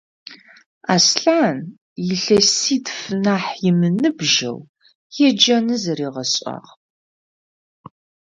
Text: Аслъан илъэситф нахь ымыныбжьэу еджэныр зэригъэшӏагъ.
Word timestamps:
Аслъан 0.93 1.59
илъэситф 2.11 2.97
нахь 3.23 3.53
ымыныбжьэу 3.67 4.59
еджэныр 5.27 5.79
зэригъэшӏагъ. 5.83 6.69